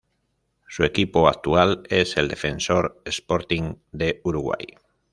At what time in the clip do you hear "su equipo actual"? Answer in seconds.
0.67-1.83